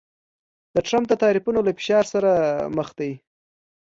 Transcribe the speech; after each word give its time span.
د 0.73 0.75
ټرمپ 0.87 1.05
د 1.09 1.13
تعرفو 1.21 1.49
له 1.57 1.71
فشار 1.77 2.05
سره 2.13 2.31
مخ 2.77 2.89
دی 2.99 3.11